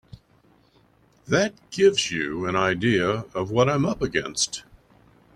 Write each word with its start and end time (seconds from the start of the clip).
That 1.27 1.53
gives 1.69 2.09
you 2.09 2.47
an 2.47 2.55
idea 2.55 3.25
of 3.35 3.51
what 3.51 3.69
I'm 3.69 3.85
up 3.85 4.01
against. 4.01 4.63